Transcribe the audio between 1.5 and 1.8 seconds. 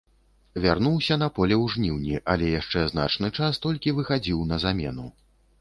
ў